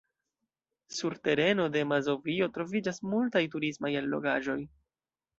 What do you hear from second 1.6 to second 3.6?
de Mazovio troviĝas multaj